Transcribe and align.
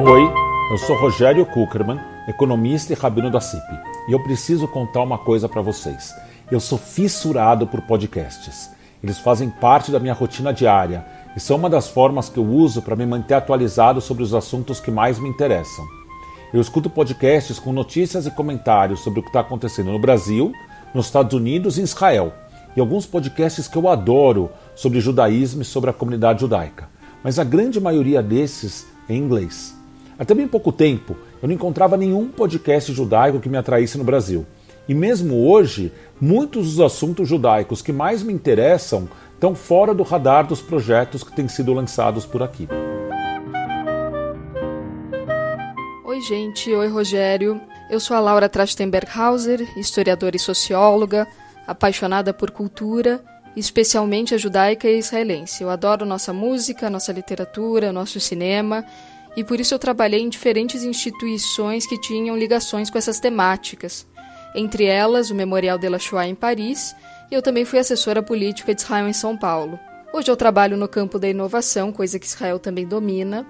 Oi, 0.00 0.32
eu 0.70 0.78
sou 0.78 0.96
Rogério 0.96 1.44
Kuckerman, 1.44 1.98
economista 2.28 2.92
e 2.92 2.96
rabino 2.96 3.32
da 3.32 3.40
CIP, 3.40 3.66
e 4.08 4.12
eu 4.12 4.22
preciso 4.22 4.68
contar 4.68 5.02
uma 5.02 5.18
coisa 5.18 5.48
para 5.48 5.60
vocês. 5.60 6.14
Eu 6.52 6.60
sou 6.60 6.78
fissurado 6.78 7.66
por 7.66 7.80
podcasts. 7.80 8.70
Eles 9.02 9.18
fazem 9.18 9.50
parte 9.50 9.90
da 9.90 9.98
minha 9.98 10.14
rotina 10.14 10.52
diária 10.52 11.04
e 11.36 11.40
são 11.40 11.56
uma 11.56 11.68
das 11.68 11.88
formas 11.88 12.28
que 12.28 12.38
eu 12.38 12.44
uso 12.44 12.80
para 12.80 12.94
me 12.94 13.04
manter 13.04 13.34
atualizado 13.34 14.00
sobre 14.00 14.22
os 14.22 14.32
assuntos 14.32 14.78
que 14.78 14.92
mais 14.92 15.18
me 15.18 15.28
interessam. 15.28 15.84
Eu 16.54 16.60
escuto 16.60 16.88
podcasts 16.88 17.58
com 17.58 17.72
notícias 17.72 18.24
e 18.24 18.30
comentários 18.30 19.00
sobre 19.00 19.18
o 19.18 19.22
que 19.24 19.30
está 19.30 19.40
acontecendo 19.40 19.90
no 19.90 19.98
Brasil, 19.98 20.52
nos 20.94 21.06
Estados 21.06 21.34
Unidos 21.34 21.76
e 21.76 21.82
Israel, 21.82 22.32
e 22.76 22.80
alguns 22.80 23.04
podcasts 23.04 23.66
que 23.66 23.76
eu 23.76 23.88
adoro 23.88 24.48
sobre 24.76 25.00
judaísmo 25.00 25.62
e 25.62 25.64
sobre 25.64 25.90
a 25.90 25.92
comunidade 25.92 26.42
judaica. 26.42 26.88
Mas 27.20 27.40
a 27.40 27.42
grande 27.42 27.80
maioria 27.80 28.22
desses 28.22 28.86
é 29.08 29.14
em 29.14 29.18
inglês. 29.18 29.76
Até 30.18 30.34
bem 30.34 30.48
pouco 30.48 30.72
tempo, 30.72 31.16
eu 31.40 31.46
não 31.46 31.54
encontrava 31.54 31.96
nenhum 31.96 32.28
podcast 32.28 32.92
judaico 32.92 33.38
que 33.38 33.48
me 33.48 33.56
atraísse 33.56 33.96
no 33.96 34.02
Brasil. 34.02 34.44
E 34.88 34.92
mesmo 34.92 35.48
hoje, 35.48 35.92
muitos 36.20 36.74
dos 36.74 36.80
assuntos 36.80 37.28
judaicos 37.28 37.80
que 37.80 37.92
mais 37.92 38.20
me 38.20 38.32
interessam 38.32 39.08
estão 39.34 39.54
fora 39.54 39.94
do 39.94 40.02
radar 40.02 40.44
dos 40.44 40.60
projetos 40.60 41.22
que 41.22 41.30
têm 41.30 41.46
sido 41.46 41.72
lançados 41.72 42.26
por 42.26 42.42
aqui. 42.42 42.68
Oi, 46.04 46.20
gente. 46.22 46.74
Oi, 46.74 46.88
Rogério. 46.88 47.60
Eu 47.88 48.00
sou 48.00 48.16
a 48.16 48.20
Laura 48.20 48.48
Trachtenberghauser, 48.48 49.60
historiadora 49.78 50.34
e 50.34 50.40
socióloga, 50.40 51.28
apaixonada 51.64 52.34
por 52.34 52.50
cultura, 52.50 53.22
especialmente 53.54 54.34
a 54.34 54.38
judaica 54.38 54.88
e 54.88 54.98
israelense. 54.98 55.62
Eu 55.62 55.70
adoro 55.70 56.04
nossa 56.04 56.32
música, 56.32 56.90
nossa 56.90 57.12
literatura, 57.12 57.92
nosso 57.92 58.18
cinema 58.18 58.84
e 59.36 59.44
por 59.44 59.60
isso 59.60 59.74
eu 59.74 59.78
trabalhei 59.78 60.20
em 60.20 60.28
diferentes 60.28 60.82
instituições 60.82 61.86
que 61.86 62.00
tinham 62.00 62.36
ligações 62.36 62.90
com 62.90 62.98
essas 62.98 63.20
temáticas, 63.20 64.06
entre 64.54 64.84
elas 64.84 65.30
o 65.30 65.34
Memorial 65.34 65.78
de 65.78 65.88
la 65.88 65.98
Shoah 65.98 66.26
em 66.26 66.34
Paris, 66.34 66.94
e 67.30 67.34
eu 67.34 67.42
também 67.42 67.64
fui 67.64 67.78
assessora 67.78 68.22
política 68.22 68.74
de 68.74 68.80
Israel 68.80 69.08
em 69.08 69.12
São 69.12 69.36
Paulo. 69.36 69.78
Hoje 70.12 70.30
eu 70.30 70.36
trabalho 70.36 70.76
no 70.76 70.88
campo 70.88 71.18
da 71.18 71.28
inovação, 71.28 71.92
coisa 71.92 72.18
que 72.18 72.26
Israel 72.26 72.58
também 72.58 72.86
domina, 72.86 73.46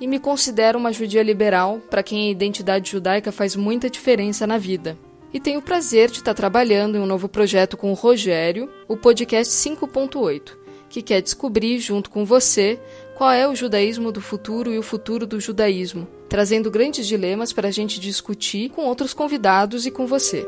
e 0.00 0.06
me 0.06 0.18
considero 0.18 0.78
uma 0.78 0.92
judia 0.92 1.22
liberal, 1.22 1.80
para 1.88 2.02
quem 2.02 2.28
a 2.28 2.30
identidade 2.30 2.90
judaica 2.90 3.32
faz 3.32 3.56
muita 3.56 3.88
diferença 3.88 4.46
na 4.46 4.58
vida. 4.58 4.98
E 5.32 5.40
tenho 5.40 5.60
o 5.60 5.62
prazer 5.62 6.10
de 6.10 6.18
estar 6.18 6.34
trabalhando 6.34 6.96
em 6.96 7.00
um 7.00 7.06
novo 7.06 7.28
projeto 7.28 7.76
com 7.76 7.90
o 7.90 7.94
Rogério, 7.94 8.70
o 8.86 8.96
podcast 8.96 9.52
5.8 9.52 10.64
que 10.94 11.02
quer 11.02 11.20
descobrir, 11.20 11.80
junto 11.80 12.08
com 12.08 12.24
você, 12.24 12.78
qual 13.14 13.30
é 13.30 13.46
o 13.46 13.54
judaísmo 13.54 14.10
do 14.10 14.20
futuro 14.20 14.72
e 14.72 14.78
o 14.78 14.82
futuro 14.82 15.26
do 15.26 15.40
judaísmo, 15.40 16.06
trazendo 16.28 16.70
grandes 16.70 17.06
dilemas 17.06 17.52
para 17.52 17.68
a 17.68 17.70
gente 17.70 18.00
discutir 18.00 18.70
com 18.70 18.82
outros 18.82 19.14
convidados 19.14 19.86
e 19.86 19.90
com 19.90 20.06
você. 20.06 20.44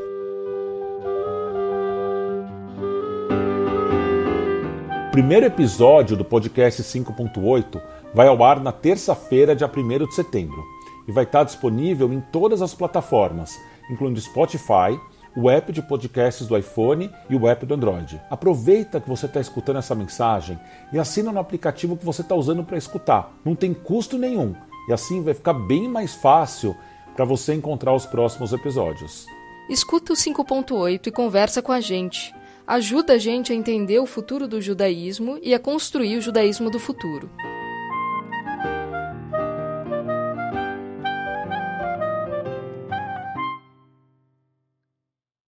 O 5.07 5.11
primeiro 5.11 5.45
episódio 5.45 6.15
do 6.15 6.25
podcast 6.25 6.83
5.8 6.83 7.81
vai 8.13 8.27
ao 8.27 8.43
ar 8.43 8.59
na 8.59 8.71
terça-feira, 8.71 9.55
dia 9.55 9.71
1 9.73 10.05
de 10.05 10.13
setembro, 10.13 10.63
e 11.07 11.11
vai 11.11 11.23
estar 11.23 11.43
disponível 11.43 12.11
em 12.13 12.19
todas 12.19 12.61
as 12.61 12.73
plataformas, 12.73 13.57
incluindo 13.89 14.19
Spotify, 14.19 14.99
o 15.37 15.51
app 15.51 15.71
de 15.71 15.83
podcasts 15.83 16.47
do 16.47 16.57
iPhone 16.57 17.11
e 17.29 17.35
o 17.35 17.47
app 17.47 17.63
do 17.63 17.75
Android. 17.75 18.19
Aproveita 18.27 18.99
que 18.99 19.07
você 19.07 19.27
está 19.27 19.39
escutando 19.39 19.77
essa 19.77 19.93
mensagem 19.93 20.59
e 20.91 20.97
assina 20.97 21.31
no 21.31 21.39
aplicativo 21.39 21.95
que 21.95 22.03
você 22.03 22.23
está 22.23 22.33
usando 22.33 22.63
para 22.63 22.75
escutar. 22.75 23.31
Não 23.45 23.55
tem 23.55 23.71
custo 23.71 24.17
nenhum 24.17 24.55
e 24.89 24.93
assim 24.93 25.21
vai 25.21 25.35
ficar 25.35 25.53
bem 25.53 25.87
mais 25.87 26.15
fácil 26.15 26.75
para 27.15 27.23
você 27.23 27.53
encontrar 27.53 27.93
os 27.93 28.07
próximos 28.07 28.51
episódios. 28.51 29.27
Escuta 29.69 30.13
o 30.13 30.15
5.8 30.15 31.05
e 31.05 31.11
conversa 31.11 31.61
com 31.61 31.71
a 31.71 31.79
gente. 31.79 32.33
Ajuda 32.65 33.13
a 33.13 33.17
gente 33.19 33.53
a 33.53 33.55
entender 33.55 33.99
o 33.99 34.07
futuro 34.07 34.47
do 34.47 34.59
judaísmo 34.59 35.37
e 35.43 35.53
a 35.53 35.59
construir 35.59 36.17
o 36.17 36.21
judaísmo 36.21 36.71
do 36.71 36.79
futuro. 36.79 37.29